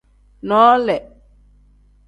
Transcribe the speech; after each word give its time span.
Noole. 0.47 0.97